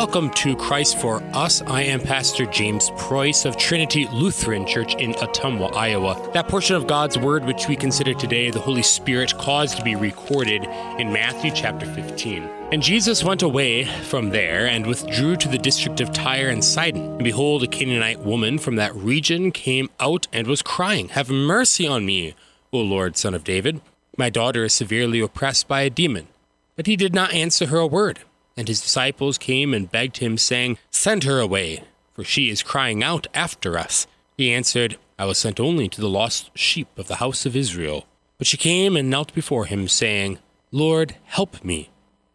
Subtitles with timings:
[0.00, 1.60] welcome to Christ for Us.
[1.60, 6.30] I am Pastor James Preus of Trinity Lutheran Church in Ottumwa, Iowa.
[6.32, 9.96] That portion of God's Word which we consider today the Holy Spirit caused to be
[9.96, 10.64] recorded
[10.98, 12.44] in Matthew chapter 15.
[12.72, 17.02] And Jesus went away from there and withdrew to the district of Tyre and Sidon.
[17.02, 21.86] And behold, a Canaanite woman from that region came out and was crying, Have mercy
[21.86, 22.34] on me,
[22.72, 23.82] O Lord, son of David.
[24.16, 26.28] My daughter is severely oppressed by a demon.
[26.74, 28.20] But he did not answer her a word.
[28.60, 31.82] And his disciples came and begged him, saying, Send her away,
[32.12, 34.06] for she is crying out after us.
[34.36, 38.04] He answered, I was sent only to the lost sheep of the house of Israel.
[38.36, 41.88] But she came and knelt before him, saying, Lord, help me.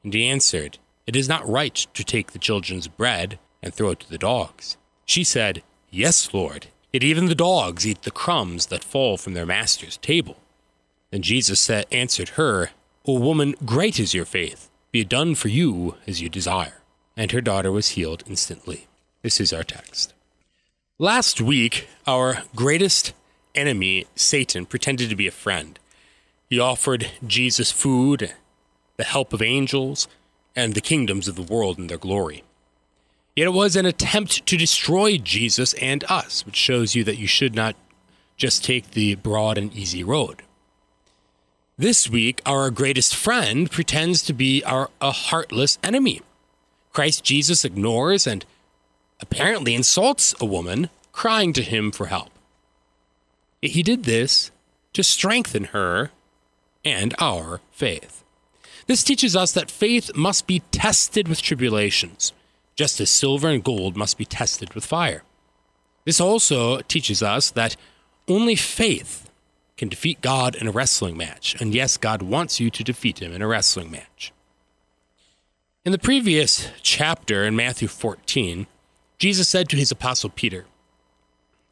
[0.03, 3.99] And he answered, It is not right to take the children's bread and throw it
[3.99, 4.77] to the dogs.
[5.05, 6.69] She said, Yes, Lord.
[6.91, 10.37] Yet even the dogs eat the crumbs that fall from their master's table.
[11.11, 12.71] Then Jesus said, answered her,
[13.05, 16.81] O woman, great is your faith be it done for you as you desire.
[17.17, 18.87] And her daughter was healed instantly.
[19.23, 20.13] This is our text.
[20.97, 23.11] Last week, our greatest
[23.53, 25.77] enemy, Satan, pretended to be a friend.
[26.49, 28.35] He offered Jesus food,
[28.95, 30.07] the help of angels,
[30.55, 32.45] and the kingdoms of the world in their glory.
[33.35, 37.27] Yet it was an attempt to destroy Jesus and us, which shows you that you
[37.27, 37.75] should not
[38.37, 40.43] just take the broad and easy road.
[41.77, 46.21] This week, our greatest friend pretends to be our a heartless enemy.
[46.93, 48.45] Christ Jesus ignores and
[49.19, 52.29] apparently insults a woman crying to him for help.
[53.61, 54.51] He did this
[54.93, 56.11] to strengthen her
[56.85, 58.23] and our faith.
[58.87, 62.31] This teaches us that faith must be tested with tribulations,
[62.77, 65.23] just as silver and gold must be tested with fire.
[66.05, 67.75] This also teaches us that
[68.29, 69.24] only faith
[69.77, 71.59] can defeat God in a wrestling match.
[71.59, 74.31] And yes, God wants you to defeat him in a wrestling match.
[75.83, 78.67] In the previous chapter in Matthew 14,
[79.17, 80.65] Jesus said to his apostle Peter,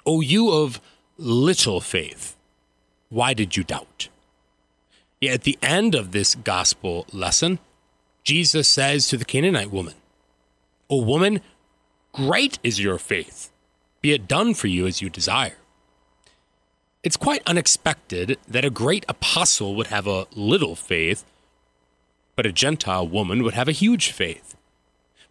[0.06, 0.82] O you of
[1.18, 2.36] little faith,
[3.10, 4.10] why did you doubt?
[5.22, 7.60] Yet at the end of this gospel lesson,
[8.24, 9.96] Jesus says to the Canaanite woman,
[10.90, 11.42] O woman,
[12.12, 13.50] great is your faith.
[14.02, 15.58] Be it done for you as you desire.
[17.04, 21.26] It's quite unexpected that a great apostle would have a little faith,
[22.38, 24.56] but a Gentile woman would have a huge faith.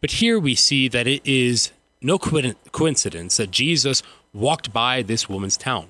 [0.03, 1.73] But here we see that it is
[2.03, 4.03] no coincidence that Jesus
[4.35, 5.89] walked by this woman's town.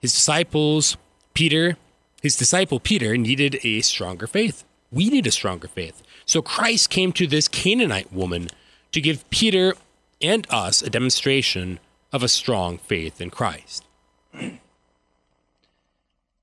[0.00, 0.96] His disciples,
[1.32, 1.76] Peter,
[2.20, 4.64] his disciple Peter needed a stronger faith.
[4.90, 6.02] We need a stronger faith.
[6.26, 8.48] So Christ came to this Canaanite woman
[8.90, 9.74] to give Peter
[10.20, 11.78] and us a demonstration
[12.12, 13.84] of a strong faith in Christ.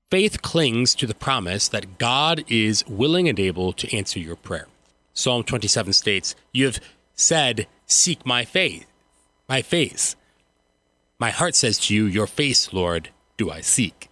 [0.08, 4.68] Faith clings to the promise that God is willing and able to answer your prayer.
[5.14, 6.78] Psalm 27 states, You have
[7.14, 8.86] said, Seek my faith,
[9.48, 10.14] my face.
[11.18, 14.08] My heart says to you, Your face, Lord, do I seek.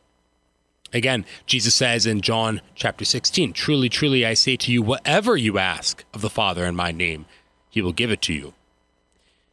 [0.93, 5.59] Again, Jesus says in John chapter 16, Truly, truly, I say to you, whatever you
[5.59, 7.27] ask of the Father in my name,
[7.71, 8.55] he will give it to you.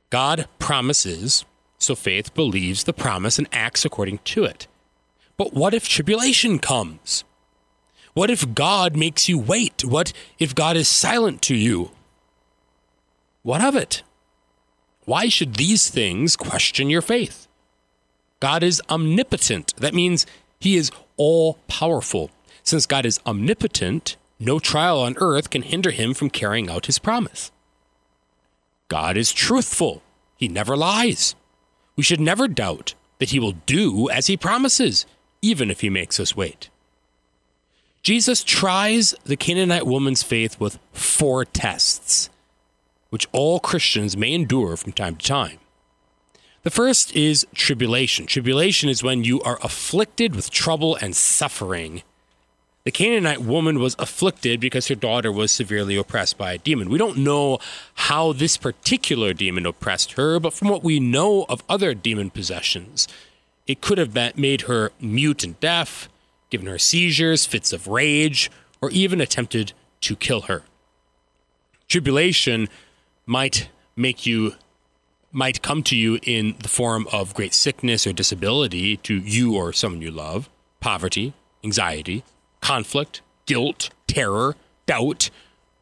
[0.09, 1.45] God promises,
[1.77, 4.65] so faith believes the promise and acts according to it.
[5.41, 7.23] But what if tribulation comes?
[8.13, 9.83] What if God makes you wait?
[9.83, 11.89] What if God is silent to you?
[13.41, 14.03] What of it?
[15.05, 17.47] Why should these things question your faith?
[18.39, 19.75] God is omnipotent.
[19.77, 20.27] That means
[20.59, 22.29] he is all powerful.
[22.61, 26.99] Since God is omnipotent, no trial on earth can hinder him from carrying out his
[26.99, 27.51] promise.
[28.89, 30.03] God is truthful.
[30.37, 31.33] He never lies.
[31.95, 35.07] We should never doubt that he will do as he promises
[35.41, 36.69] even if he makes us wait.
[38.03, 42.29] Jesus tries the Canaanite woman's faith with four tests,
[43.09, 45.59] which all Christians may endure from time to time.
[46.63, 48.27] The first is tribulation.
[48.27, 52.03] Tribulation is when you are afflicted with trouble and suffering.
[52.83, 56.89] The Canaanite woman was afflicted because her daughter was severely oppressed by a demon.
[56.89, 57.59] We don't know
[57.93, 63.07] how this particular demon oppressed her, but from what we know of other demon possessions,
[63.71, 66.09] it could have made her mute and deaf,
[66.49, 68.51] given her seizures, fits of rage,
[68.81, 69.71] or even attempted
[70.01, 70.63] to kill her.
[71.87, 72.67] Tribulation
[73.25, 74.55] might make you
[75.31, 79.71] might come to you in the form of great sickness or disability to you or
[79.71, 80.49] someone you love,
[80.81, 81.31] poverty,
[81.63, 82.25] anxiety,
[82.59, 85.29] conflict, guilt, terror, doubt,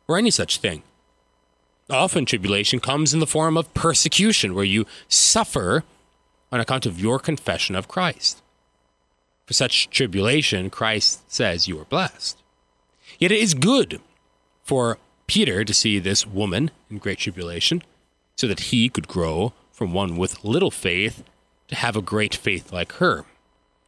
[0.07, 0.83] or any such thing.
[1.89, 5.83] Often tribulation comes in the form of persecution, where you suffer
[6.51, 8.41] on account of your confession of Christ.
[9.45, 12.37] For such tribulation, Christ says you are blessed.
[13.17, 13.99] Yet it is good
[14.63, 14.97] for
[15.27, 17.83] Peter to see this woman in great tribulation
[18.35, 21.23] so that he could grow from one with little faith
[21.67, 23.25] to have a great faith like her.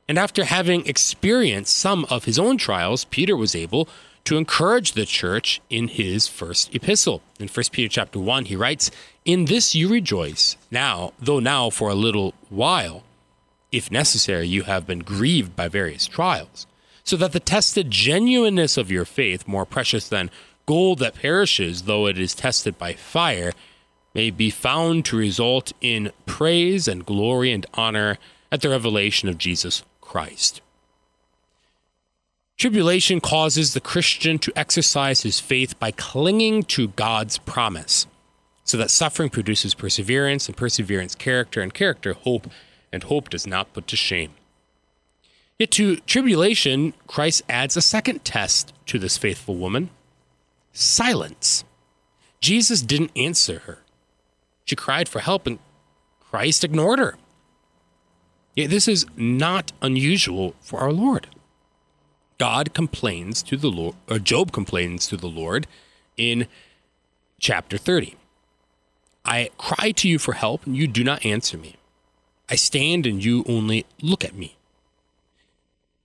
[0.08, 3.88] And after having experienced some of his own trials, Peter was able
[4.26, 7.22] to encourage the church in his first epistle.
[7.40, 8.92] In 1 Peter chapter 1, he writes,
[9.26, 13.04] In this you rejoice, now, though now for a little while,
[13.72, 16.68] if necessary, you have been grieved by various trials,
[17.04, 20.30] so that the tested genuineness of your faith, more precious than
[20.66, 23.54] gold that perishes, though it is tested by fire,
[24.14, 28.18] may be found to result in praise and glory and honor
[28.52, 30.62] at the revelation of Jesus Christ.
[32.62, 38.06] Tribulation causes the Christian to exercise his faith by clinging to God's promise,
[38.64, 42.52] so that suffering produces perseverance, and perseverance, character, and character, hope,
[42.94, 44.34] and hope does not put to shame.
[45.58, 49.90] Yet to tribulation, Christ adds a second test to this faithful woman
[50.72, 51.64] silence.
[52.42, 53.80] Jesus didn't answer her.
[54.66, 55.58] She cried for help, and
[56.20, 57.16] Christ ignored her.
[58.56, 61.26] Yet this is not unusual for our Lord.
[62.42, 65.68] God complains to the Lord, or Job complains to the Lord
[66.18, 66.48] in
[67.40, 68.16] chapter 30.
[69.24, 71.76] I cry to you for help, and you do not answer me.
[72.50, 74.58] I stand, and you only look at me.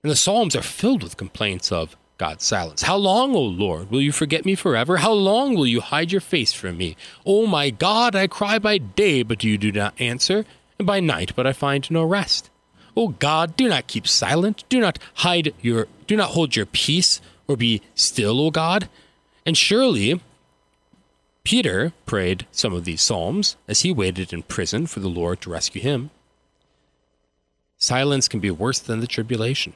[0.02, 2.82] And the Psalms are filled with complaints of God's silence.
[2.82, 4.98] How long, O Lord, will you forget me forever?
[4.98, 6.98] How long will you hide your face from me?
[7.24, 10.44] O my God, I cry by day, but you do not answer,
[10.78, 12.50] and by night, but I find no rest.
[12.96, 14.64] O God, do not keep silent.
[14.68, 18.88] Do not hide your do not hold your peace or be still, O God.
[19.44, 20.20] And surely
[21.44, 25.50] Peter prayed some of these psalms as he waited in prison for the Lord to
[25.50, 26.10] rescue him.
[27.78, 29.74] Silence can be worse than the tribulation.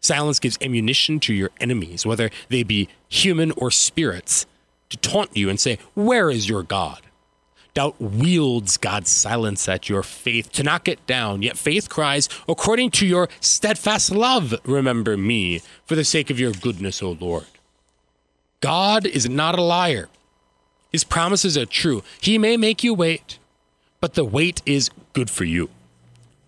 [0.00, 4.46] Silence gives ammunition to your enemies, whether they be human or spirits,
[4.90, 7.02] to taunt you and say, Where is your God?
[7.74, 12.90] Doubt wields God's silence at your faith to knock it down, yet faith cries, According
[12.92, 17.46] to your steadfast love, remember me, for the sake of your goodness, O Lord.
[18.60, 20.08] God is not a liar.
[20.90, 22.02] His promises are true.
[22.20, 23.38] He may make you wait,
[24.00, 25.70] but the wait is good for you.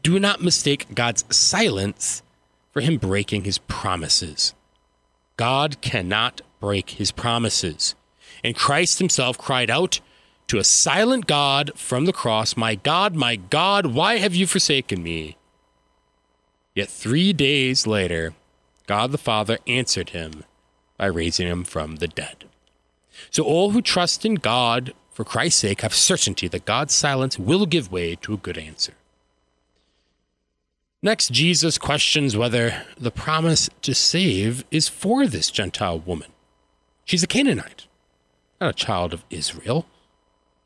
[0.02, 2.22] Do not mistake God's silence
[2.72, 4.54] for him breaking his promises.
[5.36, 7.94] God cannot break his promises.
[8.42, 10.00] And Christ himself cried out
[10.50, 15.00] to a silent God from the cross, My God, my God, why have you forsaken
[15.00, 15.36] me?
[16.74, 18.34] Yet three days later,
[18.88, 20.42] God the Father answered him
[20.96, 22.46] by raising him from the dead.
[23.30, 27.64] So all who trust in God for Christ's sake have certainty that God's silence will
[27.64, 28.94] give way to a good answer.
[31.00, 36.32] Next, Jesus questions whether the promise to save is for this Gentile woman.
[37.04, 37.86] She's a Canaanite,
[38.60, 39.86] not a child of Israel.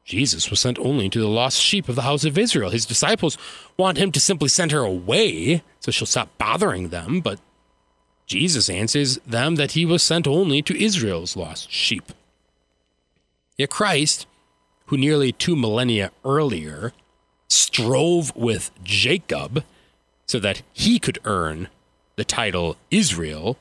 [0.05, 2.71] Jesus was sent only to the lost sheep of the house of Israel.
[2.71, 3.39] His disciples
[3.79, 7.41] want him to simply send her away so she'll stop bothering them, but
[8.27, 12.13] Jesus answers them that he was sent only to Israel's lost sheep.
[13.57, 14.27] Yet Christ,
[14.87, 16.93] who nearly two millennia earlier
[17.49, 19.65] strove with Jacob
[20.27, 21.69] so that he could earn
[22.17, 23.57] the title Israel,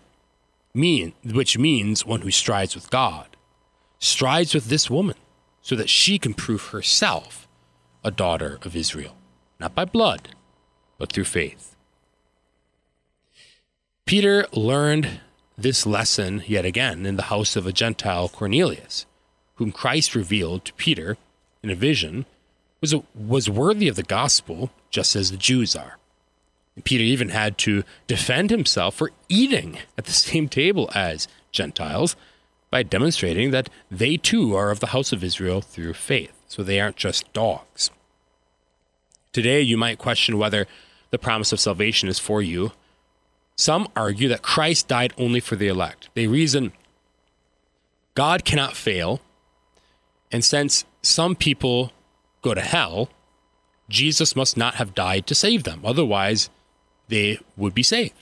[0.74, 3.28] mean, which means one who strides with God,
[4.00, 5.16] strides with this woman
[5.64, 7.48] so that she can prove herself
[8.04, 9.16] a daughter of Israel,
[9.60, 10.36] not by blood,
[11.00, 11.76] but through faith.
[14.06, 15.22] Peter learned
[15.58, 19.06] this lesson yet again in the house of a Gentile Cornelius,
[19.56, 21.18] whom Christ revealed to Peter
[21.64, 22.26] in a vision
[22.82, 25.98] was, was worthy of the gospel just as the Jews are.
[26.84, 32.16] Peter even had to defend himself for eating at the same table as Gentiles
[32.74, 36.34] by demonstrating that they too are of the house of Israel through faith.
[36.48, 37.92] So they aren't just dogs.
[39.32, 40.66] Today, you might question whether
[41.12, 42.72] the promise of salvation is for you.
[43.56, 46.10] Some argue that Christ died only for the elect.
[46.16, 46.72] They reason
[48.16, 49.22] God cannot fail.
[50.32, 51.92] And since some people
[52.42, 53.10] go to hell,
[53.88, 55.82] Jesus must not have died to save them.
[55.86, 56.50] Otherwise,
[57.08, 58.16] they would be saved.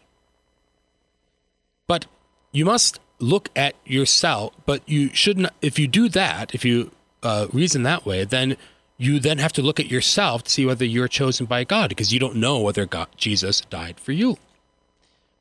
[1.87, 2.05] But
[2.51, 6.91] you must look at yourself, but you shouldn't, if you do that, if you
[7.23, 8.57] uh, reason that way, then
[8.97, 12.13] you then have to look at yourself to see whether you're chosen by God because
[12.13, 14.37] you don't know whether God, Jesus died for you.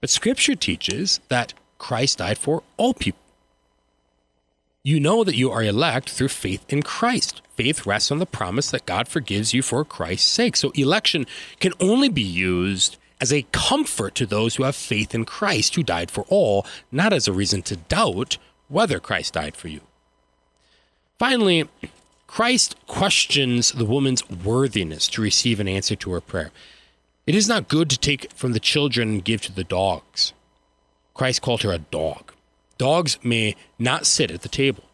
[0.00, 3.20] But scripture teaches that Christ died for all people.
[4.82, 7.42] You know that you are elect through faith in Christ.
[7.54, 10.56] Faith rests on the promise that God forgives you for Christ's sake.
[10.56, 11.26] So election
[11.58, 15.82] can only be used as a comfort to those who have faith in Christ who
[15.82, 19.80] died for all, not as a reason to doubt whether Christ died for you.
[21.18, 21.68] Finally,
[22.26, 26.50] Christ questions the woman's worthiness to receive an answer to her prayer.
[27.26, 30.32] It is not good to take from the children and give to the dogs.
[31.12, 32.32] Christ called her a dog.
[32.78, 34.84] Dogs may not sit at the table.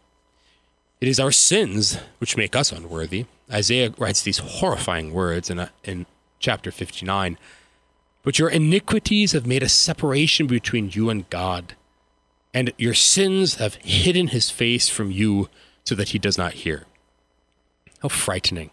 [0.99, 3.25] It is our sins which make us unworthy.
[3.51, 6.05] Isaiah writes these horrifying words in, a, in
[6.39, 7.37] chapter 59.
[8.27, 11.75] But your iniquities have made a separation between you and God,
[12.53, 15.47] and your sins have hidden his face from you
[15.85, 16.83] so that he does not hear.
[18.01, 18.71] How frightening.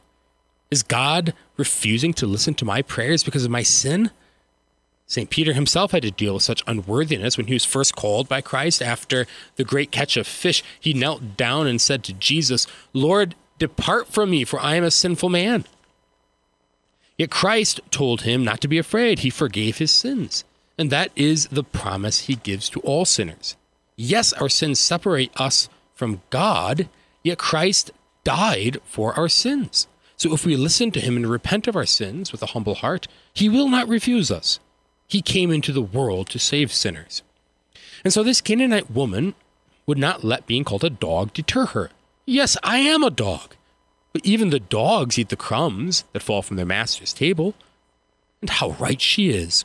[0.72, 4.10] Is God refusing to listen to my prayers because of my sin?
[5.06, 5.30] St.
[5.30, 8.82] Peter himself had to deal with such unworthiness when he was first called by Christ
[8.82, 10.64] after the great catch of fish.
[10.80, 14.90] He knelt down and said to Jesus, Lord, depart from me, for I am a
[14.90, 15.64] sinful man.
[17.16, 19.20] Yet Christ told him not to be afraid.
[19.20, 20.44] He forgave his sins.
[20.76, 23.56] And that is the promise he gives to all sinners.
[23.96, 26.88] Yes, our sins separate us from God,
[27.22, 27.92] yet Christ
[28.24, 29.86] died for our sins.
[30.16, 33.06] So if we listen to him and repent of our sins with a humble heart,
[33.32, 34.58] he will not refuse us.
[35.06, 37.22] He came into the world to save sinners.
[38.02, 39.34] And so this Canaanite woman
[39.86, 41.90] would not let being called a dog deter her.
[42.26, 43.54] Yes, I am a dog.
[44.14, 47.54] But even the dogs eat the crumbs that fall from their master's table.
[48.40, 49.64] And how right she is.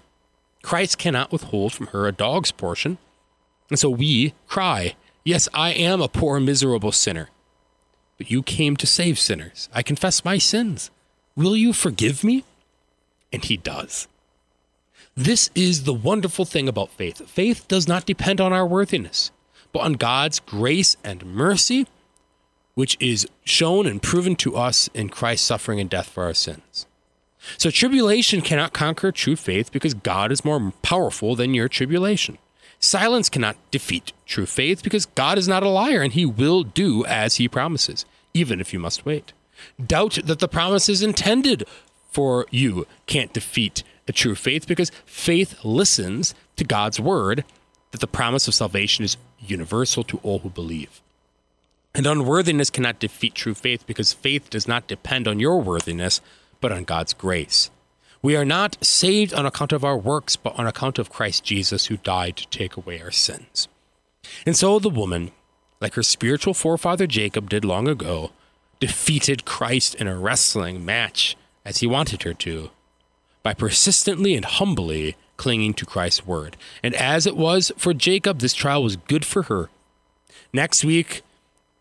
[0.64, 2.98] Christ cannot withhold from her a dog's portion.
[3.70, 7.30] And so we cry, Yes, I am a poor, miserable sinner.
[8.18, 9.70] But you came to save sinners.
[9.74, 10.90] I confess my sins.
[11.36, 12.44] Will you forgive me?
[13.32, 14.08] And he does.
[15.16, 17.30] This is the wonderful thing about faith.
[17.30, 19.32] Faith does not depend on our worthiness,
[19.72, 21.86] but on God's grace and mercy,
[22.80, 26.86] which is shown and proven to us in Christ's suffering and death for our sins.
[27.58, 32.38] So, tribulation cannot conquer true faith because God is more powerful than your tribulation.
[32.80, 37.06] Silence cannot defeat true faith because God is not a liar and he will do
[37.06, 39.34] as he promises, even if you must wait.
[39.86, 41.66] Doubt that the promise is intended
[42.10, 47.44] for you can't defeat a true faith because faith listens to God's word
[47.92, 51.02] that the promise of salvation is universal to all who believe.
[52.00, 56.22] And unworthiness cannot defeat true faith because faith does not depend on your worthiness,
[56.62, 57.70] but on God's grace.
[58.22, 61.88] We are not saved on account of our works, but on account of Christ Jesus
[61.88, 63.68] who died to take away our sins.
[64.46, 65.32] And so the woman,
[65.82, 68.32] like her spiritual forefather Jacob did long ago,
[68.80, 72.70] defeated Christ in a wrestling match as he wanted her to
[73.44, 76.56] by persistently and humbly clinging to Christ's word.
[76.82, 79.70] And as it was for Jacob, this trial was good for her.
[80.54, 81.24] Next week,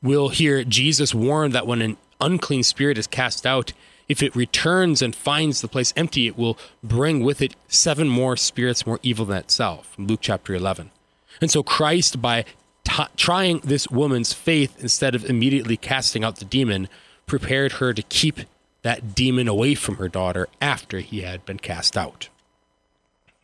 [0.03, 3.73] we'll hear Jesus warn that when an unclean spirit is cast out,
[4.09, 8.37] if it returns and finds the place empty, it will bring with it seven more
[8.37, 9.95] spirits more evil than itself.
[9.99, 10.91] Luke chapter 11.
[11.41, 12.45] And so Christ, by
[12.85, 16.89] t- trying this woman's faith instead of immediately casting out the demon,
[17.27, 18.41] prepared her to keep
[18.83, 22.29] that demon away from her daughter after he had been cast out.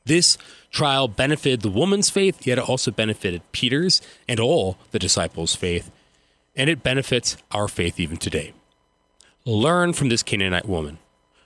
[0.06, 0.36] This
[0.70, 5.90] trial benefited the woman's faith, yet it also benefited Peter's and all the disciples' faith,
[6.56, 8.52] and it benefits our faith even today.
[9.44, 10.98] Learn from this Canaanite woman.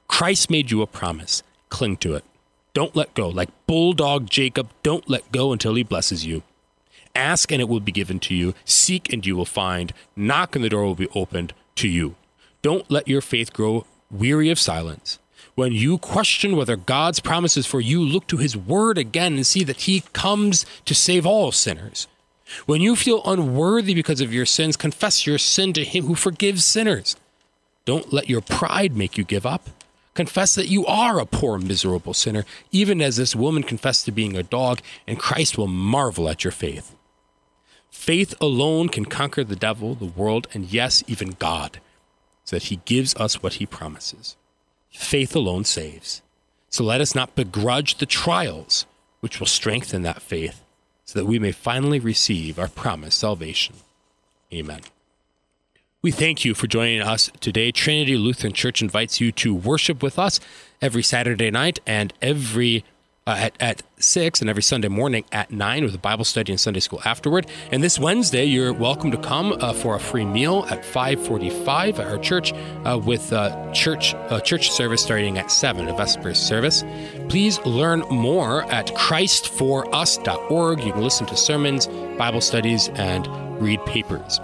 [0.06, 1.42] Christ made you a promise.
[1.68, 2.24] Cling to it.
[2.74, 3.28] Don't let go.
[3.28, 6.42] Like bulldog Jacob, don't let go until he blesses you.
[7.14, 8.54] Ask and it will be given to you.
[8.64, 9.92] Seek and you will find.
[10.14, 12.14] Knock and the door will be opened to you.
[12.62, 15.18] Don't let your faith grow weary of silence.
[15.54, 19.64] When you question whether God's promises for you, look to his word again and see
[19.64, 22.06] that he comes to save all sinners.
[22.66, 26.64] When you feel unworthy because of your sins, confess your sin to him who forgives
[26.64, 27.16] sinners.
[27.84, 29.68] Don't let your pride make you give up.
[30.14, 34.36] Confess that you are a poor, miserable sinner, even as this woman confessed to being
[34.36, 36.94] a dog, and Christ will marvel at your faith.
[37.90, 41.80] Faith alone can conquer the devil, the world, and yes, even God
[42.48, 44.34] so that he gives us what he promises.
[44.90, 46.22] Faith alone saves.
[46.70, 48.86] So let us not begrudge the trials
[49.20, 50.64] which will strengthen that faith,
[51.08, 53.76] so that we may finally receive our promised salvation.
[54.52, 54.82] Amen.
[56.02, 57.72] We thank you for joining us today.
[57.72, 60.38] Trinity Lutheran Church invites you to worship with us
[60.82, 62.84] every Saturday night and every
[63.28, 66.58] uh, at, at 6 and every Sunday morning at 9 with a Bible study and
[66.58, 67.46] Sunday school afterward.
[67.70, 72.06] And this Wednesday, you're welcome to come uh, for a free meal at 545 at
[72.06, 72.54] our church
[72.86, 76.82] uh, with uh, church uh, church service starting at 7, a Vespers service.
[77.28, 80.82] Please learn more at christforus.org.
[80.82, 83.28] You can listen to sermons, Bible studies, and
[83.60, 84.40] read papers.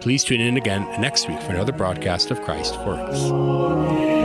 [0.00, 4.15] Please tune in again next week for another broadcast of Christ for Us.